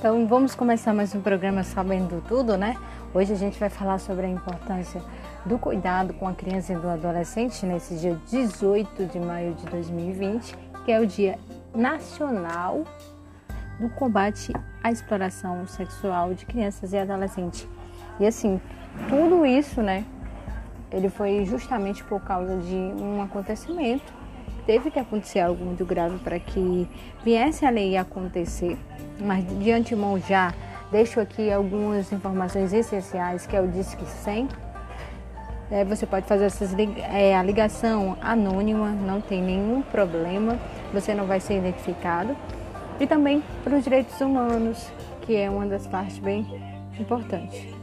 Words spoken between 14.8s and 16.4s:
à Exploração Sexual